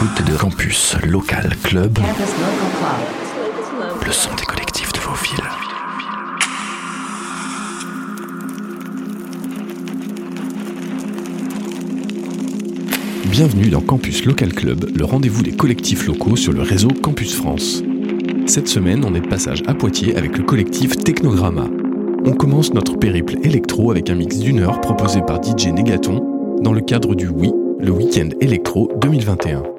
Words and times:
l'écoute 0.00 0.30
de 0.30 0.36
Campus 0.36 0.96
Local 1.04 1.56
Club, 1.62 1.98
le 4.04 4.12
son 4.12 4.30
des 4.36 4.44
collectifs 4.44 4.92
de 4.92 4.98
vos 5.00 5.14
villes. 5.14 5.44
Bienvenue 13.24 13.70
dans 13.70 13.80
Campus 13.80 14.24
Local 14.24 14.52
Club, 14.52 14.90
le 14.96 15.04
rendez-vous 15.04 15.42
des 15.42 15.56
collectifs 15.56 16.06
locaux 16.06 16.36
sur 16.36 16.52
le 16.52 16.62
réseau 16.62 16.90
Campus 17.02 17.34
France. 17.34 17.82
Cette 18.46 18.68
semaine, 18.68 19.04
on 19.04 19.14
est 19.14 19.20
de 19.20 19.28
passage 19.28 19.62
à 19.66 19.74
Poitiers 19.74 20.16
avec 20.16 20.36
le 20.38 20.44
collectif 20.44 20.96
Technogramma. 20.96 21.66
On 22.24 22.34
commence 22.34 22.72
notre 22.72 22.96
périple 22.96 23.36
électro 23.42 23.90
avec 23.90 24.10
un 24.10 24.14
mix 24.14 24.38
d'une 24.38 24.60
heure 24.60 24.80
proposé 24.80 25.22
par 25.26 25.42
DJ 25.42 25.68
Negaton 25.68 26.58
dans 26.62 26.72
le 26.72 26.82
cadre 26.82 27.16
du 27.16 27.28
Oui, 27.28 27.50
le 27.80 27.90
Week-end 27.90 28.28
électro 28.40 28.92
2021. 29.00 29.77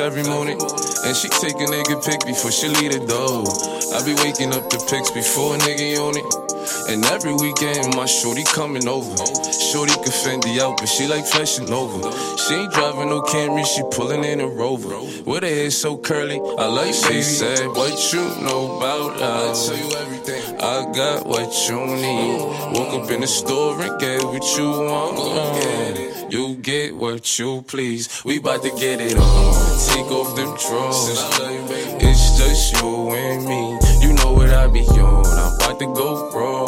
Every 0.00 0.22
morning. 0.24 0.58
And 1.04 1.16
she 1.16 1.28
take 1.28 1.54
a 1.56 1.66
nigga 1.66 2.04
pic 2.04 2.24
before 2.26 2.50
she 2.50 2.68
leave 2.68 2.92
the 2.92 3.06
door. 3.06 3.44
I 3.94 4.04
be 4.04 4.14
waking 4.22 4.52
up 4.52 4.68
the 4.68 4.78
pics 4.90 5.10
before 5.10 5.54
a 5.54 5.58
nigga 5.58 5.98
on 6.00 6.16
it. 6.16 6.26
And 6.90 7.04
every 7.06 7.34
weekend, 7.34 7.94
my 7.96 8.06
shorty 8.06 8.44
coming 8.44 8.88
over. 8.88 9.16
Shorty 9.72 9.94
can 9.94 10.12
fend 10.12 10.42
the 10.42 10.60
out, 10.62 10.78
but 10.78 10.86
she 10.86 11.06
like 11.06 11.24
flashing 11.26 11.72
over. 11.72 12.02
She 12.46 12.54
ain't 12.54 12.72
driving 12.72 13.08
no 13.08 13.22
Camry, 13.22 13.66
she 13.66 13.82
pulling 13.90 14.22
in 14.22 14.40
a 14.40 14.46
Rover. 14.46 15.00
With 15.24 15.42
her 15.42 15.48
hair 15.48 15.68
so 15.68 15.96
curly, 15.96 16.40
I 16.58 16.66
like 16.66 16.94
she 16.94 17.20
said, 17.20 17.66
What 17.66 18.12
you 18.12 18.20
know 18.44 18.76
about 18.76 19.20
us? 19.20 19.68
I 19.68 19.74
tell 19.74 19.84
you 19.84 19.96
everything. 19.96 20.60
I 20.60 20.92
got 20.94 21.26
what 21.26 21.50
you 21.68 21.86
need. 21.86 22.38
Woke 22.72 23.02
up 23.02 23.10
in 23.10 23.22
the 23.22 23.26
store 23.26 23.82
and 23.82 23.98
get 23.98 24.22
what 24.22 24.44
you 24.56 24.70
want. 24.70 26.32
You 26.32 26.54
get 26.56 26.94
what 26.94 27.36
you 27.36 27.62
please. 27.62 28.22
We 28.24 28.38
bout 28.38 28.62
to 28.62 28.70
get 28.70 29.00
it 29.00 29.18
on. 29.18 29.78
Take 29.88 30.06
off 30.12 30.36
them 30.36 30.56
drawers. 30.56 31.18
It's 32.00 32.38
just 32.38 32.80
you 32.80 33.10
and 33.10 33.44
me. 33.44 34.06
You 34.06 34.12
know 34.12 34.34
what 34.34 34.50
I 34.50 34.68
be 34.68 34.82
on. 34.82 35.26
I'm 35.26 35.54
about 35.56 35.80
to 35.80 35.86
go 35.86 36.30
raw. 36.30 36.66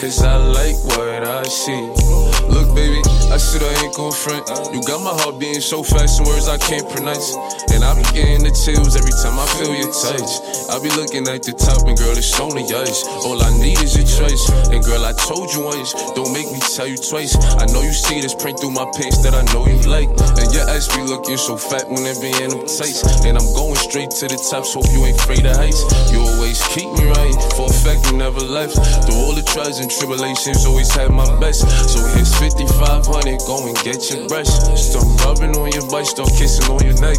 Cause 0.00 0.20
I 0.24 0.36
like 0.36 0.82
what 0.84 1.22
I 1.22 1.42
see. 1.44 2.49
Baby, 2.74 3.02
I 3.30 3.36
said 3.36 3.62
I 3.62 3.84
ain't 3.84 3.94
gon' 3.94 4.12
front. 4.12 4.48
You 4.72 4.82
got 4.82 5.02
my 5.02 5.10
heart 5.10 5.38
beating 5.38 5.60
so 5.60 5.82
fast, 5.82 6.16
some 6.16 6.26
words 6.26 6.48
I 6.48 6.58
can't 6.58 6.88
pronounce. 6.88 7.34
And 7.80 7.88
I 7.88 7.96
be 7.96 8.04
getting 8.12 8.44
the 8.44 8.52
chills 8.52 8.92
every 8.92 9.16
time 9.24 9.40
I 9.40 9.48
feel 9.56 9.72
your 9.72 9.88
touch. 9.88 10.28
I 10.68 10.76
be 10.84 10.92
looking 11.00 11.24
at 11.32 11.40
the 11.40 11.56
top, 11.56 11.88
and 11.88 11.96
girl, 11.96 12.12
it's 12.12 12.28
on 12.36 12.52
the 12.52 12.60
ice. 12.76 13.08
All 13.24 13.40
I 13.40 13.48
need 13.56 13.80
is 13.80 13.96
your 13.96 14.04
choice. 14.04 14.44
And 14.68 14.84
girl, 14.84 15.00
I 15.00 15.16
told 15.16 15.48
you 15.56 15.64
once, 15.64 15.96
don't 16.12 16.28
make 16.28 16.44
me 16.52 16.60
tell 16.60 16.84
you 16.84 17.00
twice. 17.00 17.40
I 17.56 17.64
know 17.72 17.80
you 17.80 17.96
see 17.96 18.20
this 18.20 18.36
print 18.36 18.60
through 18.60 18.76
my 18.76 18.84
pants 19.00 19.24
that 19.24 19.32
I 19.32 19.48
know 19.56 19.64
you 19.64 19.80
like. 19.88 20.12
And 20.12 20.52
your 20.52 20.68
ass 20.68 20.92
be 20.92 21.00
looking 21.08 21.40
so 21.40 21.56
fat 21.56 21.88
when 21.88 22.04
it 22.04 22.20
be 22.20 22.28
in 22.44 22.52
them 22.52 22.68
tights. 22.68 23.00
And 23.24 23.40
I'm 23.40 23.48
going 23.56 23.80
straight 23.80 24.12
to 24.20 24.28
the 24.28 24.36
top, 24.36 24.68
so 24.68 24.84
hope 24.84 24.92
you 24.92 25.08
ain't 25.08 25.16
afraid 25.16 25.48
of 25.48 25.56
heights. 25.56 25.80
You 26.12 26.20
always 26.20 26.60
keep 26.76 26.92
me 27.00 27.08
right, 27.16 27.32
for 27.56 27.72
a 27.72 27.72
fact 27.72 28.04
you 28.12 28.20
never 28.20 28.44
left. 28.44 28.76
Through 29.08 29.24
all 29.24 29.32
the 29.32 29.46
trials 29.56 29.80
and 29.80 29.88
tribulations, 29.88 30.68
always 30.68 30.92
had 30.92 31.08
my 31.16 31.24
best. 31.40 31.64
So 31.88 32.04
here's 32.12 32.28
5500, 32.44 33.40
go 33.48 33.64
and 33.64 33.76
get 33.80 34.04
your 34.12 34.28
brush. 34.28 34.52
Start 34.76 35.08
rubbing 35.24 35.56
on 35.56 35.72
your 35.72 35.88
butt, 35.88 36.12
start 36.12 36.28
kissing 36.36 36.68
on 36.68 36.84
your 36.84 37.00
neck. 37.00 37.16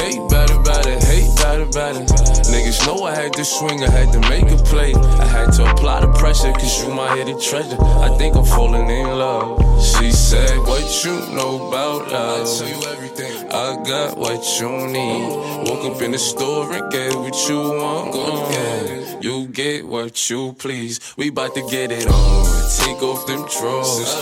Hate 0.00 0.22
better, 0.30 0.58
better, 0.60 0.98
hate 1.06 1.34
better, 1.36 1.66
better. 1.66 2.04
Niggas 2.50 2.86
know 2.86 3.04
I 3.04 3.14
had 3.14 3.32
to 3.34 3.44
swing, 3.44 3.82
I 3.82 3.90
had 3.90 4.12
to 4.12 4.20
make 4.28 4.50
a 4.50 4.56
play. 4.64 4.94
I 4.94 5.26
had 5.26 5.52
to 5.54 5.70
apply 5.70 6.00
the 6.00 6.12
pressure, 6.18 6.52
cause 6.52 6.82
you 6.82 6.92
my 6.94 7.16
hidden 7.16 7.40
treasure. 7.40 7.76
I 7.80 8.16
think 8.18 8.36
I'm 8.36 8.44
falling 8.44 8.88
in 8.88 9.06
love. 9.06 9.58
She 9.82 10.10
said, 10.10 10.58
What 10.60 11.04
you 11.04 11.14
know 11.34 11.68
about 11.68 12.12
us? 12.12 12.60
I 12.60 12.70
tell 12.70 12.80
you 12.80 12.88
everything. 12.88 13.50
I 13.50 13.76
got 13.84 14.16
what 14.16 14.42
you 14.60 14.70
need. 14.88 15.68
Woke 15.68 15.84
up 15.96 16.02
in 16.02 16.12
the 16.12 16.18
store 16.18 16.72
and 16.72 16.90
get 16.92 17.14
what 17.14 17.36
you 17.48 17.58
want. 17.58 18.14
Uh, 18.14 18.99
you 19.20 19.46
get 19.48 19.86
what 19.86 20.30
you 20.30 20.54
please. 20.54 21.00
We 21.16 21.30
bout 21.30 21.54
to 21.54 21.66
get 21.68 21.92
it 21.92 22.06
on. 22.06 22.46
Take 22.78 23.02
off 23.02 23.26
them 23.26 23.46
drawers. 23.48 24.16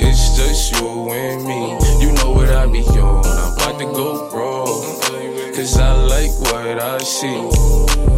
It's 0.00 0.36
just 0.36 0.72
you 0.72 1.10
and 1.10 1.44
me. 1.46 1.78
You 2.04 2.12
know 2.12 2.32
what 2.32 2.48
I 2.50 2.66
be 2.66 2.82
on. 2.98 3.24
I'm 3.24 3.54
about 3.54 3.78
to 3.78 3.84
go 3.84 4.30
raw. 4.30 4.66
Cause 5.54 5.78
I 5.78 5.92
like 5.94 6.30
what 6.40 6.78
I 6.80 6.98
see. 6.98 8.17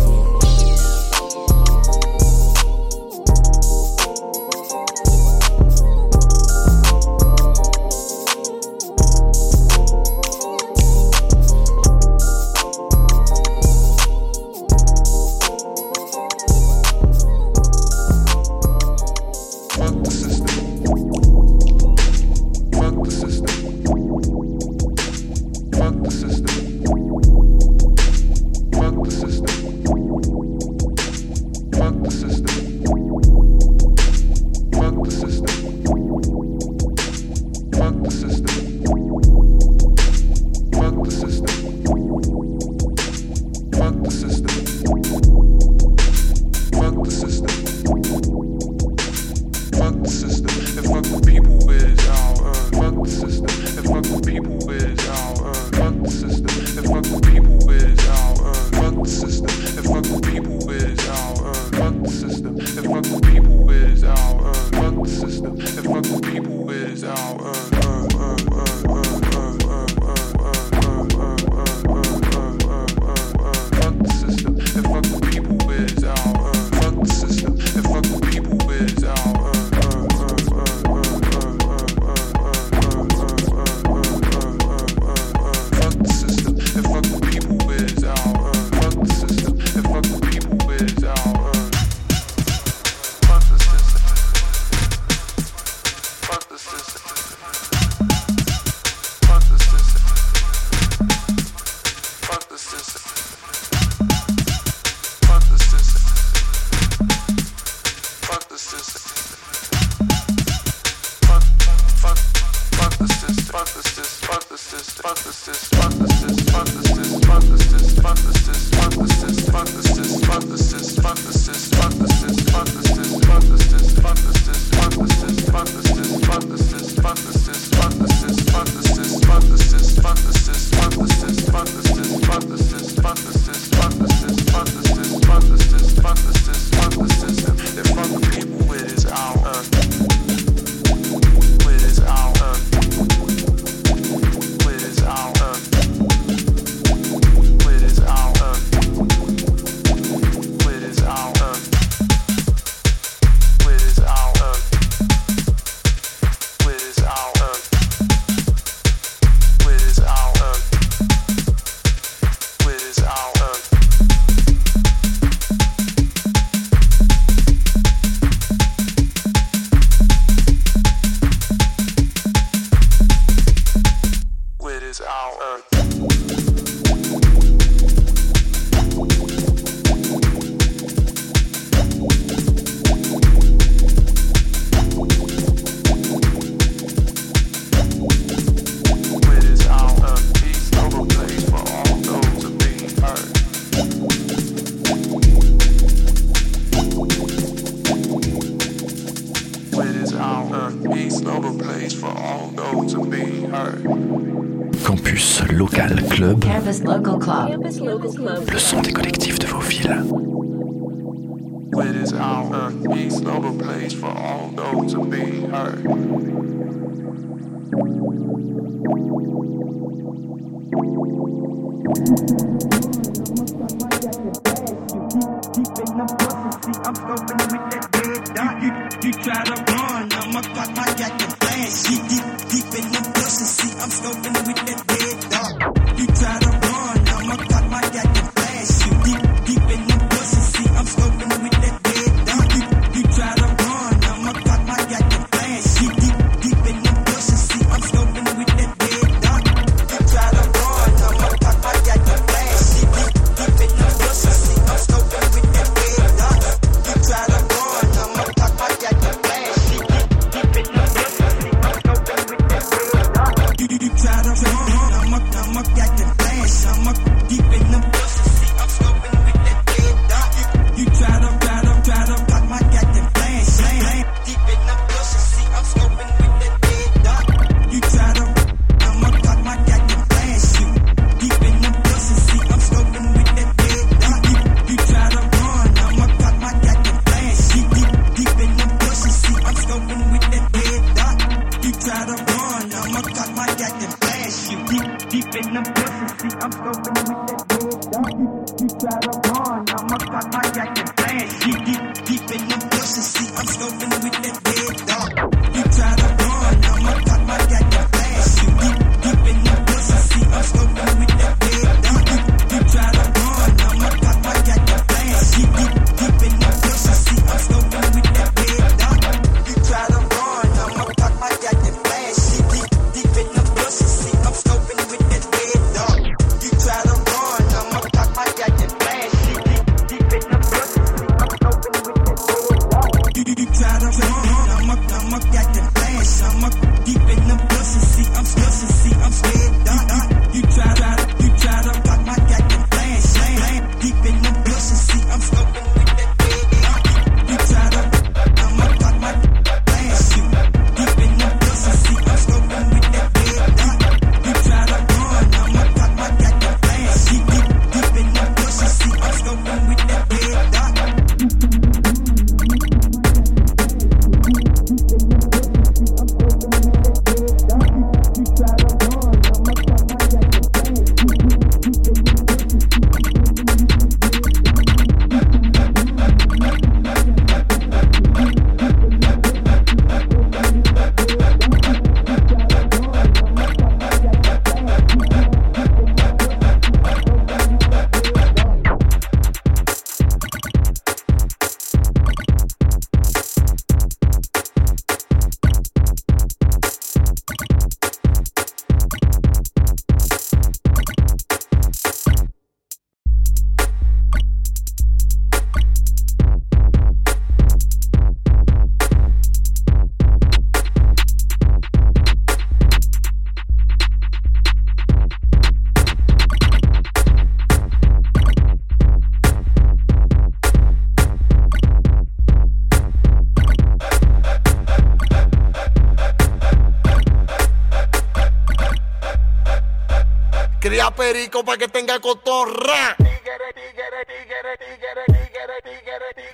para 431.45 431.59
que 431.59 431.69
tenga 431.69 431.99
cotorra. 432.01 432.97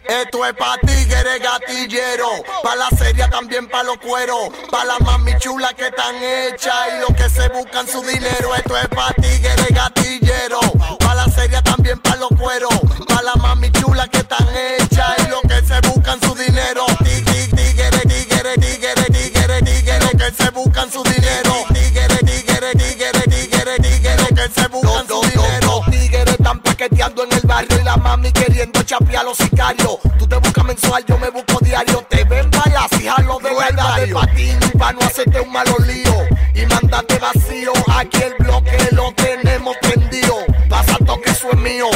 Esto 0.09 0.47
es 0.47 0.53
pa' 0.55 0.79
tigre 0.79 1.39
gatillero, 1.39 2.29
pa' 2.63 2.77
la 2.77 2.89
serie 2.91 3.29
también 3.29 3.69
pa' 3.69 3.83
los 3.83 3.99
cueros, 3.99 4.51
pa' 4.71 4.85
las 4.85 5.01
mami 5.01 5.37
chula 5.39 5.75
que 5.75 5.89
están 5.89 6.15
hechas 6.23 6.89
y 6.95 7.01
los 7.01 7.17
que 7.17 7.29
se 7.29 7.49
buscan 7.49 7.87
su 7.89 8.03
dinero. 8.03 8.55
Esto 8.55 8.77
es 8.77 8.89
pa' 8.89 9.13
tigre 9.15 9.67
gatillero. 9.71 9.96
Tú 30.19 30.27
te 30.27 30.37
buscas 30.37 30.65
mensual, 30.65 31.05
yo 31.07 31.19
me 31.19 31.31
busco 31.31 31.59
diario. 31.61 32.05
Te 32.09 32.25
ven 32.25 32.51
balas 32.51 32.91
y 33.01 33.07
jalo 33.07 33.39
de 33.39 33.55
verdad 33.55 33.97
de 33.97 34.07
patín. 34.09 34.59
Pa' 34.79 34.93
no 34.93 35.01
hacerte 35.01 35.41
un 35.41 35.53
malo 35.53 35.77
lío. 35.87 36.15
Y 36.55 36.67
mandate 36.67 37.19
vacío. 37.19 37.73
Aquí 37.89 38.19
el 38.23 38.35
bloque 38.39 38.89
lo 38.93 39.13
tenemos 39.13 39.77
prendido. 39.83 40.37
Pasa 40.69 40.97
toque, 41.05 41.31
eso 41.31 41.49
es 41.53 41.59
mío. 41.59 41.87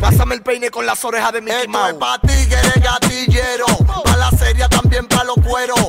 Pásame 0.00 0.34
el 0.34 0.42
peine 0.42 0.70
con 0.70 0.86
las 0.86 1.04
orejas 1.04 1.32
de 1.32 1.40
mi 1.40 1.50
Esto 1.50 1.70
Mouse. 1.70 1.92
es 1.92 1.94
pa' 1.94 2.18
ti 2.20 2.48
que 2.48 2.80
gatillero. 2.80 3.66
La 4.18 4.30
serie 4.30 4.66
también 4.68 5.06
pa' 5.06 5.24
los 5.24 5.36
cueros. 5.46 5.80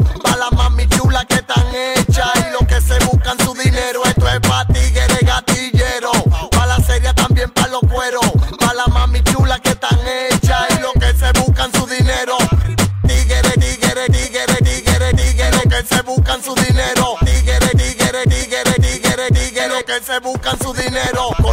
buscan 20.26 20.58
su 20.58 20.74
dinero. 20.74 21.45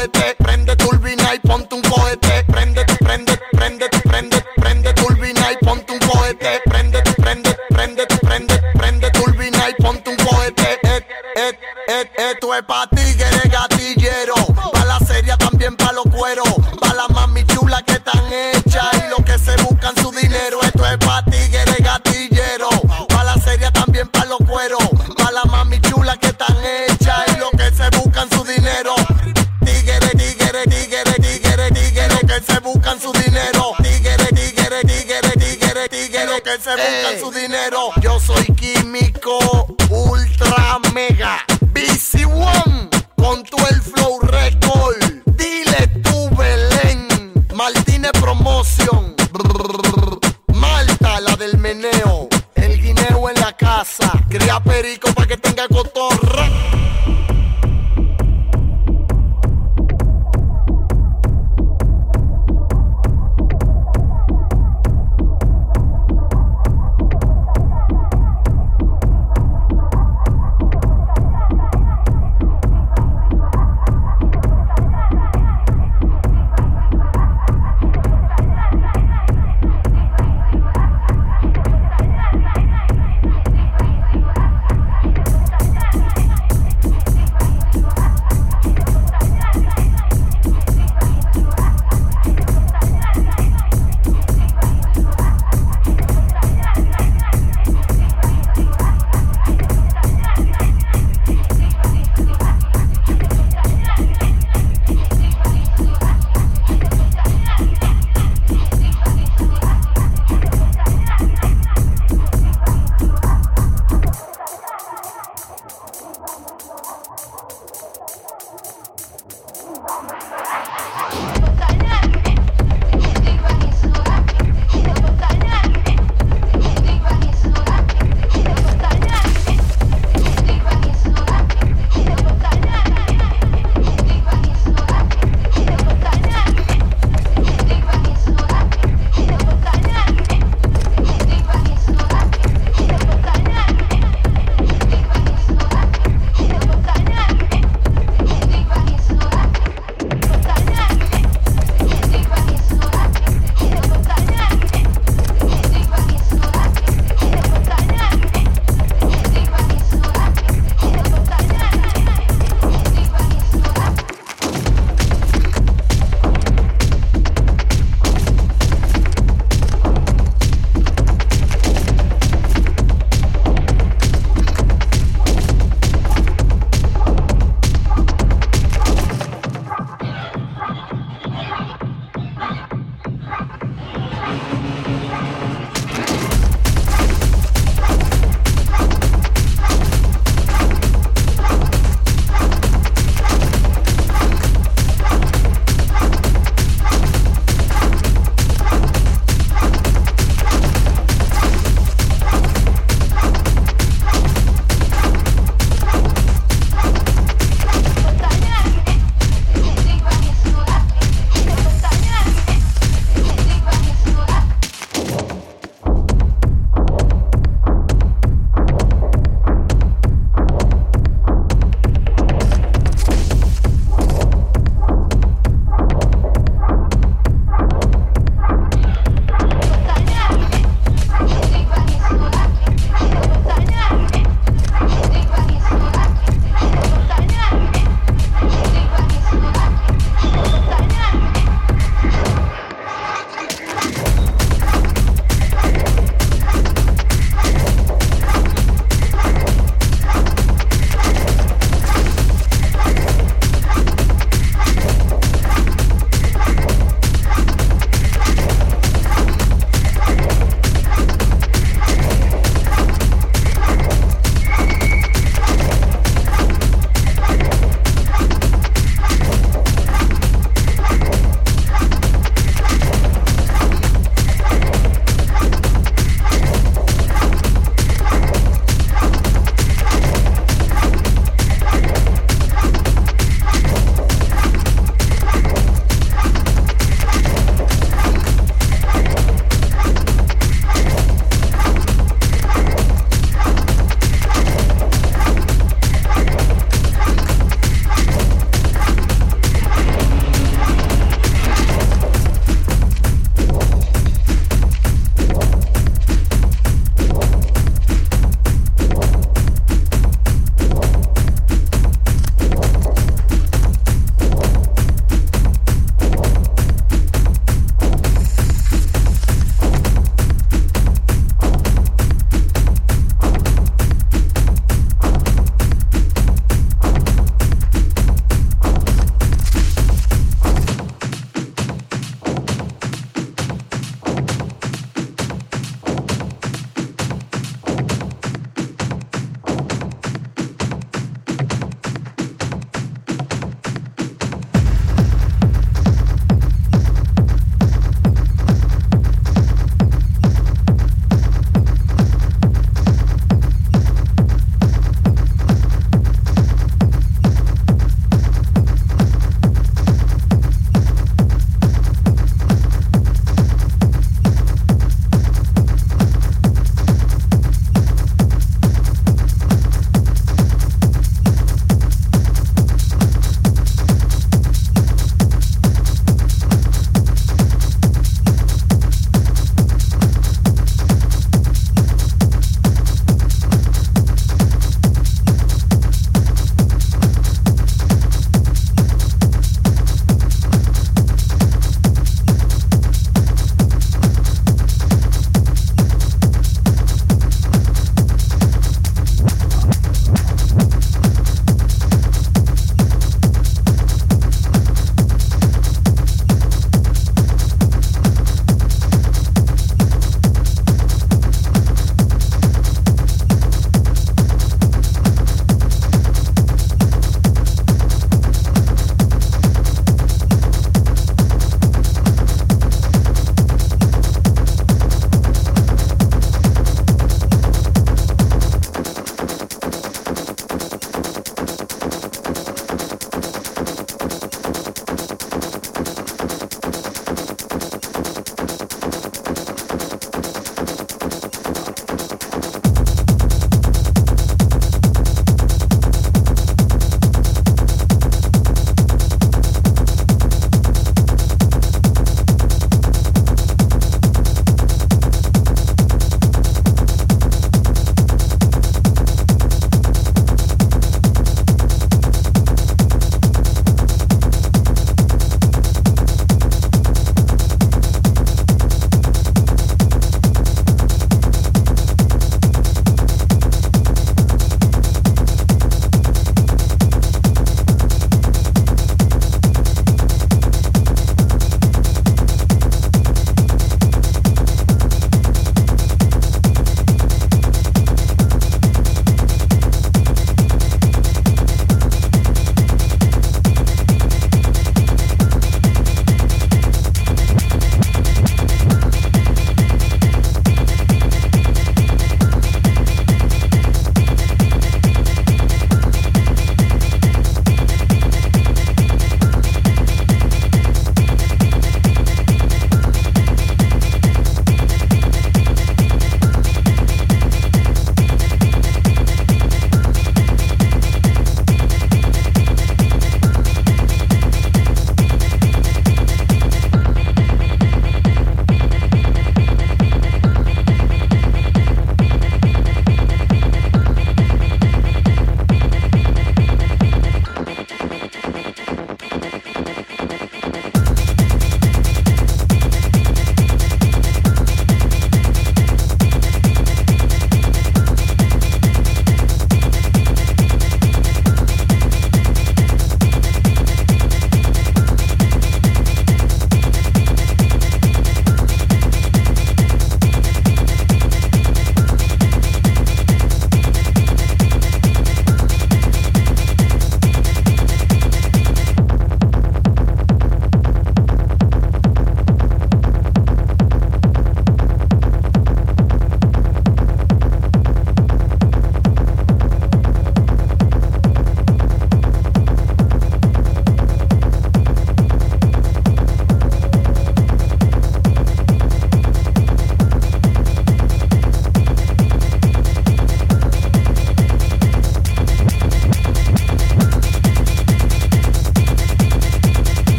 muévete 0.00 0.39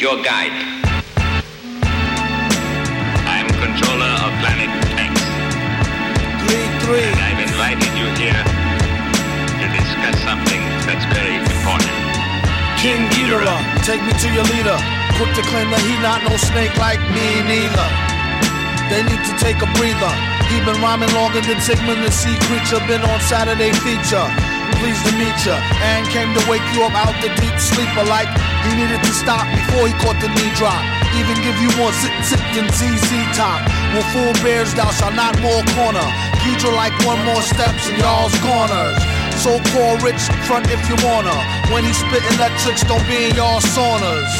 is 0.00 0.02
your 0.02 0.22
guide. 0.22 0.52
I'm 3.28 3.48
controller 3.60 4.12
of 4.24 4.32
planet 4.40 4.72
X. 4.96 5.14
And 6.90 7.20
I've 7.20 7.38
invited 7.38 7.92
you 7.94 8.08
here 8.18 8.42
to 9.60 9.66
discuss 9.76 10.16
something 10.26 10.60
that's 10.88 11.06
very 11.14 11.36
important. 11.38 11.94
King 12.82 13.06
Ghidorah, 13.14 13.60
take 13.84 14.02
me 14.02 14.12
to 14.12 14.28
your 14.32 14.44
leader. 14.50 14.78
Quick 15.16 15.32
to 15.36 15.42
claim 15.52 15.70
that 15.70 15.84
he 15.84 15.94
not 16.02 16.24
no 16.26 16.36
snake 16.36 16.74
like 16.80 17.00
me 17.14 17.44
neither. 17.46 17.88
They 18.90 19.06
need 19.06 19.22
to 19.22 19.34
take 19.38 19.62
a 19.62 19.68
breather. 19.78 20.12
He 20.50 20.58
been 20.64 20.80
rhyming 20.82 21.12
longer 21.14 21.40
than 21.42 21.60
Sigmund 21.60 22.02
the 22.02 22.10
Sea 22.10 22.34
Creature. 22.48 22.82
Been 22.88 23.02
on 23.02 23.20
Saturday 23.20 23.70
feature. 23.84 24.49
Pleased 24.80 25.04
to 25.04 25.12
meet 25.20 25.36
ya. 25.44 25.60
And 25.84 26.08
came 26.08 26.32
to 26.32 26.42
wake 26.48 26.64
you 26.72 26.80
up 26.88 26.96
out 26.96 27.12
the 27.20 27.28
deep 27.36 27.52
sleeper 27.60 28.00
like 28.08 28.32
he 28.64 28.72
needed 28.80 29.04
to 29.04 29.12
stop 29.12 29.44
before 29.52 29.84
he 29.84 29.92
caught 30.00 30.16
the 30.24 30.32
knee 30.32 30.52
drop. 30.56 30.80
Even 31.20 31.36
give 31.44 31.52
you 31.60 31.68
more 31.76 31.92
sit 32.00 32.12
sit 32.24 32.40
than 32.56 32.64
ZZ 32.72 33.12
top. 33.36 33.60
When 33.92 34.00
full 34.08 34.32
bears 34.40 34.72
thou 34.72 34.88
shalt 34.96 35.12
not 35.12 35.36
more 35.44 35.60
corner. 35.76 36.08
Ghidra 36.40 36.72
like 36.72 36.96
one 37.04 37.20
more 37.28 37.44
steps 37.44 37.92
in 37.92 38.00
y'all's 38.00 38.32
corners. 38.40 38.96
So 39.44 39.60
called 39.76 40.00
rich 40.00 40.24
front 40.48 40.64
if 40.72 40.80
you 40.88 40.96
wanna. 41.04 41.36
When 41.68 41.84
he 41.84 41.92
spit 41.92 42.24
electrics, 42.40 42.80
don't 42.88 43.04
be 43.04 43.28
in 43.28 43.36
y'all 43.36 43.60
saunas. 43.60 44.32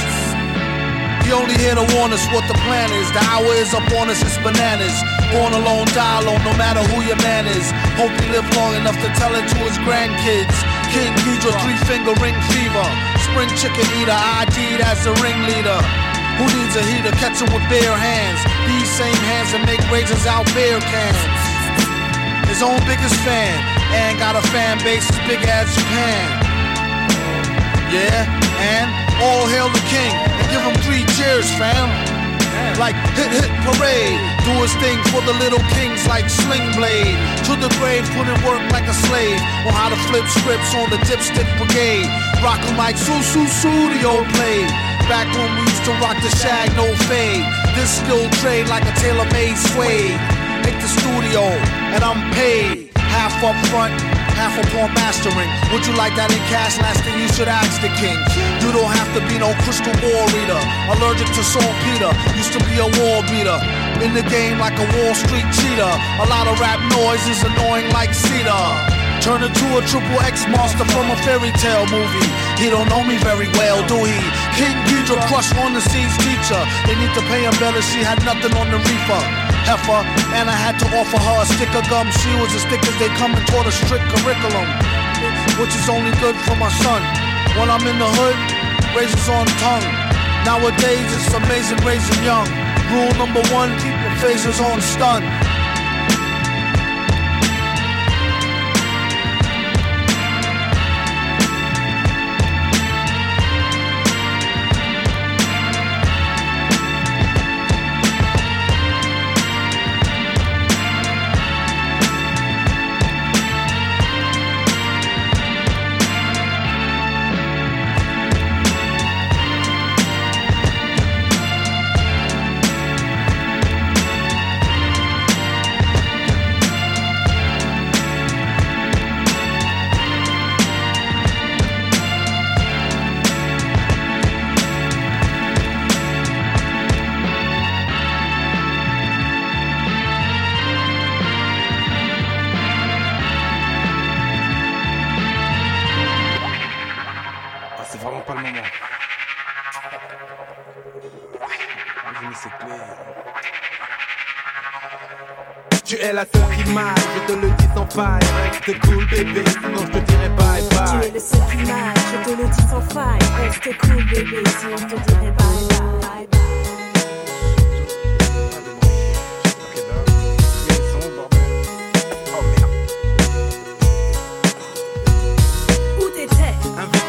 He 1.25 1.37
only 1.37 1.55
here 1.61 1.77
to 1.77 1.87
warn 1.95 2.11
us 2.11 2.27
what 2.35 2.43
the 2.49 2.59
plan 2.67 2.91
is. 2.91 3.07
The 3.13 3.23
hour 3.31 3.53
is 3.61 3.71
upon 3.71 4.11
us, 4.11 4.19
it's 4.25 4.41
bananas. 4.43 4.97
Born 5.31 5.53
alone, 5.53 5.87
die 5.95 6.19
alone, 6.19 6.43
no 6.43 6.57
matter 6.59 6.83
who 6.91 7.07
your 7.07 7.21
man 7.23 7.47
is. 7.47 7.71
Hope 7.99 8.13
he 8.21 8.27
live 8.31 8.47
long 8.57 8.75
enough 8.75 8.97
to 9.01 9.09
tell 9.19 9.35
it 9.35 9.47
to 9.49 9.59
his 9.67 9.79
grandkids. 9.87 10.57
King 10.93 11.13
Ghidra, 11.25 11.53
three 11.63 11.79
finger 11.89 12.15
ring 12.23 12.37
fever. 12.53 12.87
spring 13.31 13.51
chicken 13.55 13.87
eater, 13.99 14.15
ID'd 14.15 14.81
as 14.83 15.07
a 15.07 15.15
ringleader. 15.23 15.81
Who 16.39 16.47
needs 16.57 16.75
a 16.75 16.83
heater? 16.83 17.13
Catch 17.23 17.43
'em 17.43 17.53
with 17.55 17.63
bare 17.69 17.97
hands. 17.97 18.41
These 18.67 18.91
same 18.91 19.21
hands 19.31 19.53
that 19.53 19.63
make 19.67 19.83
razors 19.91 20.27
out 20.27 20.47
beer 20.55 20.81
cans. 20.81 21.21
His 22.49 22.63
own 22.63 22.81
biggest 22.91 23.15
fan, 23.27 23.55
and 23.93 24.19
got 24.19 24.35
a 24.35 24.43
fan 24.49 24.79
base 24.83 25.09
as 25.09 25.19
big 25.29 25.43
as 25.47 25.75
Japan. 25.77 26.27
Yeah, 27.93 28.27
and 28.73 28.89
all 29.23 29.47
hail 29.47 29.69
the 29.69 29.85
king, 29.95 30.13
and 30.39 30.47
give 30.51 30.63
him 30.63 30.77
three 30.83 31.05
cheers, 31.15 31.49
fam. 31.59 32.10
Like 32.79 32.97
hit 33.17 33.31
hit 33.33 33.51
parade, 33.67 34.19
do 34.45 34.53
his 34.63 34.73
thing 34.83 34.99
for 35.11 35.21
the 35.23 35.35
little 35.43 35.63
kings 35.77 36.07
like 36.07 36.29
Sling 36.31 36.65
Blade. 36.77 37.17
To 37.49 37.57
the 37.57 37.69
grave, 37.81 38.05
put 38.17 38.29
in 38.29 38.39
work 38.47 38.63
like 38.73 38.87
a 38.89 38.97
slave. 39.09 39.41
On 39.67 39.73
how 39.73 39.89
to 39.89 39.99
flip 40.09 40.27
scripts 40.29 40.75
on 40.75 40.89
the 40.91 40.99
dipstick 41.09 41.49
brigade. 41.59 42.09
Rock 42.43 42.61
'em 42.65 42.77
like 42.77 42.97
Sussudio 42.97 44.25
played. 44.33 44.71
Back 45.09 45.27
when 45.35 45.51
we 45.57 45.63
used 45.67 45.85
to 45.85 45.93
rock 45.99 46.17
the 46.23 46.31
shag, 46.39 46.71
no 46.77 46.87
fade. 47.11 47.45
This 47.75 47.91
still 47.91 48.31
trade 48.41 48.69
like 48.69 48.85
a 48.85 48.95
tailor-made 49.01 49.57
suede. 49.59 50.19
Make 50.65 50.79
the 50.81 50.89
studio, 50.89 51.43
and 51.95 52.05
I'm 52.05 52.31
paid. 52.33 52.91
Half 52.97 53.43
up 53.43 53.59
front, 53.67 53.93
half 54.41 54.57
upon 54.57 54.89
mastering. 54.97 55.53
Would 55.69 55.85
you 55.85 55.93
like 56.01 56.17
that 56.17 56.33
in 56.33 56.41
cash? 56.49 56.81
Last 56.81 57.05
thing 57.05 57.21
you 57.21 57.29
should 57.29 57.51
ask 57.53 57.77
the 57.85 57.93
king. 58.01 58.17
You 58.65 58.73
don't 58.73 58.89
have 58.89 59.13
to 59.13 59.21
be 59.29 59.37
no 59.37 59.53
crystal 59.61 59.93
ball 60.01 60.25
reader. 60.33 60.57
Allergic 60.97 61.29
to 61.37 61.43
saltpeter, 61.45 62.09
used 62.33 62.57
to 62.57 62.61
be 62.65 62.81
a 62.81 62.89
wall 62.97 63.21
beater. 63.29 63.61
In 64.01 64.17
the 64.17 64.25
game 64.33 64.57
like 64.57 64.81
a 64.81 64.89
Wall 64.97 65.13
Street 65.13 65.45
cheater. 65.53 65.93
A 66.25 66.27
lot 66.33 66.49
of 66.49 66.57
rap 66.57 66.81
noise 66.97 67.21
is 67.29 67.45
annoying 67.45 67.93
like 67.93 68.17
cedar. 68.17 68.65
Turn 69.21 69.45
into 69.45 69.67
a 69.77 69.85
triple 69.85 70.21
X 70.25 70.49
monster 70.49 70.89
from 70.89 71.13
a 71.13 71.17
fairy 71.21 71.53
tale 71.61 71.85
movie. 71.93 72.29
He 72.57 72.73
don't 72.73 72.89
know 72.89 73.05
me 73.05 73.21
very 73.21 73.53
well, 73.61 73.85
do 73.85 74.01
he? 74.09 74.17
King 74.57 74.73
Ghidra 74.89 75.21
crush 75.29 75.53
on 75.61 75.77
the 75.77 75.85
scene's 75.85 76.17
teacher. 76.25 76.61
They 76.89 76.97
need 76.97 77.13
to 77.13 77.23
pay 77.29 77.45
him 77.45 77.53
better, 77.61 77.85
she 77.85 78.01
had 78.01 78.17
nothing 78.25 78.57
on 78.57 78.73
the 78.73 78.81
reefer. 78.81 79.50
Heifer, 79.69 80.03
and 80.37 80.49
I 80.49 80.57
had 80.57 80.79
to 80.81 80.87
offer 80.97 81.19
her 81.19 81.37
a 81.43 81.47
stick 81.47 81.73
of 81.75 81.85
gum. 81.89 82.09
She 82.23 82.33
was 82.41 82.53
as 82.55 82.65
thick 82.71 82.83
as 82.85 82.97
they 82.99 83.09
come 83.21 83.35
and 83.35 83.45
taught 83.49 83.67
a 83.67 83.75
strict 83.75 84.05
curriculum, 84.15 84.67
which 85.61 85.75
is 85.77 85.87
only 85.89 86.13
good 86.23 86.37
for 86.49 86.57
my 86.57 86.71
son. 86.81 87.03
When 87.59 87.69
I'm 87.69 87.85
in 87.85 87.99
the 87.99 88.09
hood, 88.09 88.39
razors 88.97 89.29
on 89.29 89.47
tongue. 89.61 89.89
Nowadays 90.45 91.09
it's 91.13 91.35
amazing 91.35 91.81
raising 91.85 92.23
young. 92.25 92.49
Rule 92.91 93.13
number 93.21 93.43
one, 93.53 93.71
keep 93.79 93.95
your 94.01 94.17
phasers 94.23 94.59
on 94.59 94.81
stun. 94.81 95.23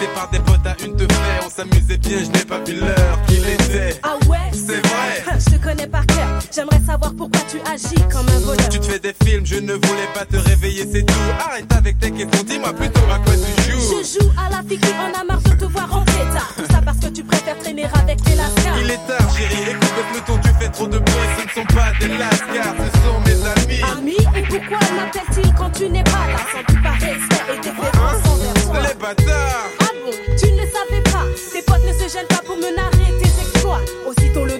Invité 0.02 0.16
par 0.16 0.30
des 0.32 0.40
potes 0.40 0.66
à 0.66 0.76
une 0.84 0.96
te 0.96 1.04
fait, 1.04 1.46
on 1.46 1.50
s'amusait 1.50 1.98
bien, 1.98 2.18
je 2.24 2.32
n'ai 2.32 2.46
pas 2.46 2.60
vu 2.64 2.80
l'heure 2.80 3.22
qu'il 3.28 3.48
était. 3.48 4.00
Ah 4.02 4.18
ouais? 4.28 4.38
C'est 4.52 4.84
vrai. 4.88 5.24
Je 5.38 5.58
te 5.58 5.64
connais 5.64 5.86
par. 5.86 6.11
J'aimerais 6.54 6.82
savoir 6.86 7.14
pourquoi 7.16 7.40
tu 7.50 7.58
agis 7.72 7.96
comme 8.12 8.28
un 8.28 8.40
voleur. 8.40 8.70
Tu 8.70 8.80
te 8.80 8.86
fais 8.86 9.00
des 9.00 9.16
films, 9.26 9.46
je 9.46 9.56
ne 9.56 9.74
voulais 9.74 10.10
pas 10.14 10.26
te 10.26 10.36
réveiller, 10.36 10.86
c'est 10.92 11.04
tout. 11.06 11.14
Arrête 11.40 11.72
avec 11.74 11.98
tes 12.00 12.12
questions, 12.12 12.44
dis-moi 12.46 12.74
plutôt 12.74 13.00
à 13.10 13.20
quoi 13.20 13.34
tu 13.34 13.72
joues. 13.72 13.80
Je 13.80 14.20
joue 14.20 14.30
à 14.38 14.50
la 14.50 14.62
fille 14.68 14.78
qui 14.78 14.90
en 14.90 15.20
a 15.20 15.24
marre 15.24 15.42
de 15.42 15.50
te 15.52 15.66
voir 15.66 15.96
en 15.96 16.04
tard. 16.04 16.54
Tout 16.58 16.66
ça 16.70 16.82
parce 16.84 16.98
que 17.00 17.08
tu 17.08 17.24
préfères 17.24 17.58
traîner 17.60 17.86
avec 17.86 18.20
les 18.28 18.36
lascars. 18.36 18.78
Il 18.82 18.92
est 18.92 19.08
tard, 19.08 19.30
chérie, 19.36 19.72
écoute 19.72 19.94
le 19.96 20.04
peloton, 20.12 20.40
tu 20.44 20.50
fais 20.60 20.70
trop 20.72 20.88
de 20.88 21.00
bruit, 21.00 21.30
ce 21.38 21.44
ne 21.46 21.50
sont 21.64 21.74
pas 21.74 21.92
des 22.00 22.18
lascars, 22.18 22.76
ce 22.78 23.00
sont 23.00 23.20
mes 23.26 23.48
amis. 23.48 23.82
Amis, 23.98 24.28
et 24.38 24.42
pourquoi 24.44 24.80
m'appelle-t-il 24.96 25.54
quand 25.54 25.70
tu 25.72 25.90
n'es 25.90 26.04
pas 26.04 26.28
là? 26.28 26.38
Sans 26.52 26.74
doute 26.74 26.84
par 26.84 26.94
respect 26.94 27.46
et 27.54 27.58
déférence 27.64 28.28
envers 28.28 28.54
toi. 28.66 28.82
Les 28.82 28.94
bâtards 29.00 29.70
Ah 29.80 29.86
bon, 30.04 30.12
tu 30.38 30.52
ne 30.52 30.58
le 30.58 30.68
savais 30.68 31.04
pas 31.04 31.26
Tes 31.54 31.62
potes 31.62 31.86
ne 31.88 31.94
se 31.94 32.12
gênent 32.14 32.28
pas 32.28 32.42
pour 32.46 32.58
me 32.58 32.76
narrer 32.76 33.12
tes 33.22 33.30
exploits 33.42 33.82
Aussitôt 34.08 34.46
le 34.46 34.51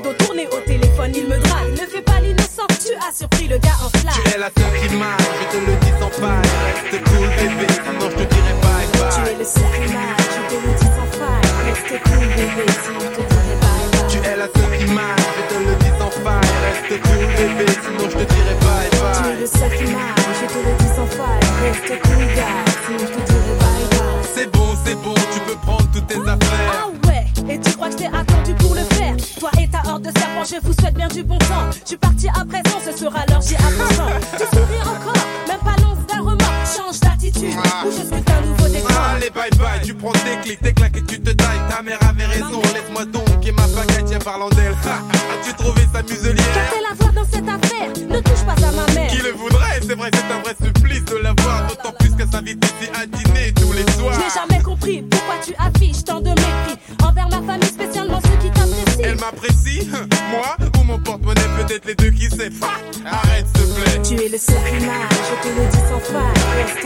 le 3.52 3.58
gars 3.58 3.78
en 3.84 3.90
flash 4.00 4.16
Tu 4.24 4.30
es 4.34 4.38
la 4.38 4.50
seule 4.58 4.76
qui 4.80 4.96
m'aille, 4.96 5.28
je 5.40 5.46
te 5.52 5.66
le 5.66 5.76
dis 5.84 5.94
sans 6.00 6.10
faille. 6.10 6.52
Reste 6.66 7.04
cool 7.04 7.28
bébé, 7.38 7.68
sinon 7.84 8.08
je 8.12 8.16
te 8.16 8.26
dirai 8.34 8.54
bye 8.64 8.88
bye. 8.94 9.12
Tu 9.12 9.22
es 9.32 9.38
le 9.38 9.46
seul 9.46 9.72
qui 9.76 9.88
m'aille, 9.94 10.26
je 10.36 10.42
te 10.50 10.58
le 10.64 10.72
dis 10.80 10.90
sans 10.96 11.10
faille 11.20 11.50
Reste 11.68 11.96
cool 12.06 12.28
bébé, 12.38 12.66
sinon 12.84 13.02
je 13.04 13.12
te 13.18 13.24
dirai 13.32 13.56
bye 13.64 13.88
bye 13.92 14.08
Tu 14.12 14.18
es 14.30 14.36
la 14.42 14.48
seule 14.56 14.78
qui 14.80 14.88
m'aille, 14.96 15.26
je 15.38 15.44
te 15.52 15.58
le 15.68 15.74
dis 15.84 15.94
sans 16.00 16.14
faille. 16.24 16.54
Reste 16.66 16.94
cool 17.04 17.26
bébé, 17.38 17.68
sinon 17.84 18.06
je 18.12 18.18
te 18.20 18.26
dirai 18.34 18.56
bye 18.64 18.90
Tu 18.90 18.98
es 18.98 19.02
bye. 19.02 19.40
le 19.42 19.48
seul 19.48 19.72
qui 19.78 19.86
bien 31.02 31.08
du 31.08 31.24
bon 31.24 31.38
temps 31.38 31.70
Je 31.84 31.88
suis 31.88 31.98
parti 31.98 32.28
à 32.28 32.46
présent, 32.46 32.80
ce 32.86 32.92
sera 32.98 33.26
l'heure, 33.28 33.42
j'y 33.42 33.56
attention 33.56 34.06
Tu 34.38 34.44
souris 34.58 34.82
encore, 34.82 35.26
même 35.48 35.60
pas 35.60 35.82
l'once 35.82 36.06
d'un 36.08 36.20
remords. 36.20 36.66
Change 36.66 37.00
d'attitude, 37.00 37.56
ou 37.86 37.92
je 37.92 38.04
suis 38.04 38.14
un 38.14 38.42
nouveau 38.46 38.68
décor. 38.68 38.92
Allez, 39.16 39.30
bye 39.30 39.50
bye, 39.58 39.82
tu 39.84 39.94
prends 39.94 40.12
tes 40.12 40.38
clics, 40.44 40.62
tes 40.62 40.74
claques 40.74 40.98
et 40.98 41.04
tu 41.04 41.20
te 41.20 41.32
tailles. 41.32 41.62
Ta 41.70 41.82
mère 41.82 42.00
avait 42.08 42.26
raison, 42.26 42.62
laisse-moi 42.74 43.06
donc 43.06 43.46
et 43.46 43.52
ma 43.52 43.68
baguette, 43.68 44.06
tiens, 44.06 44.20
parlant 44.20 44.50
d'elle. 44.50 44.74
As-tu 44.84 45.54
trouvé 45.56 45.82
sa 45.94 46.04
muselière 46.04 46.81
Arrête, 63.06 63.46
s'il 63.56 63.68
te 63.68 63.80
plaît. 63.80 64.02
Tu 64.04 64.16
es 64.26 64.30
le 64.30 64.38
seul 64.38 64.56
qui 64.56 64.80
je 64.82 65.36
te 65.42 65.48
le 65.48 65.64
dis 65.72 65.84
sans 65.90 66.00
faille 66.00 66.40
Reste 66.58 66.86